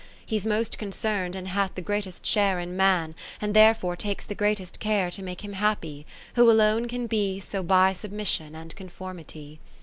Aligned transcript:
He's 0.25 0.47
most 0.47 0.79
concern'd, 0.79 1.35
and 1.35 1.47
hath 1.49 1.75
the 1.75 1.81
greatest 1.83 2.25
share 2.25 2.59
In 2.59 2.75
Man, 2.75 3.13
and 3.39 3.53
therefore 3.55 3.95
takes 3.95 4.25
the 4.25 4.33
greatest 4.33 4.79
care 4.79 5.11
To 5.11 5.21
make 5.21 5.43
him 5.45 5.53
happy, 5.53 6.07
who 6.33 6.49
alone 6.49 6.87
can 6.87 7.05
be 7.05 7.39
So 7.39 7.61
by 7.61 7.93
submission 7.93 8.55
and 8.55 8.75
conformity. 8.75 9.59